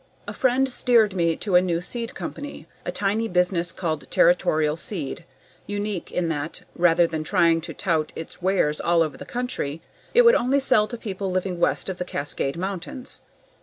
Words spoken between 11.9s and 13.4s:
the Cascade Mountains.